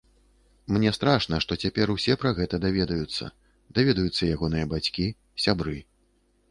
Мне 0.77 0.93
страшна, 0.97 1.39
што 1.45 1.57
цяпер 1.65 1.93
усе 1.95 2.15
пра 2.23 2.31
гэта 2.39 2.55
даведаюцца, 2.65 3.31
даведаюцца 3.81 4.33
ягоныя 4.35 4.65
бацькі, 4.75 5.05
сябры. 5.47 5.77